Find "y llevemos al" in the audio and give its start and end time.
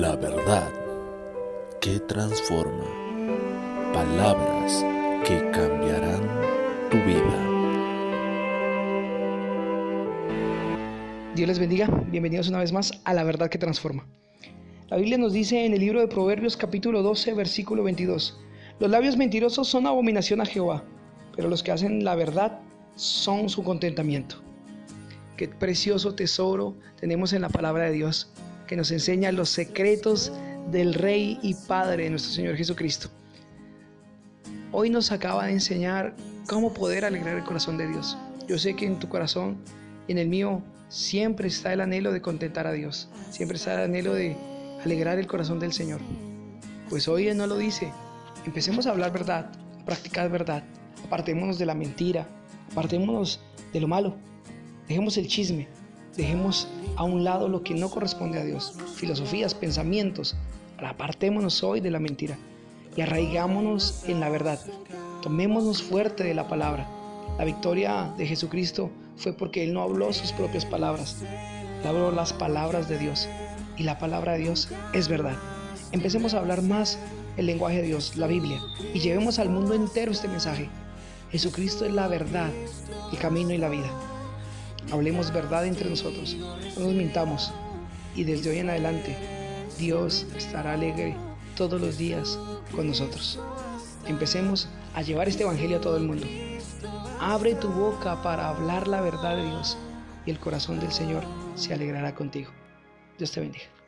78.92-79.48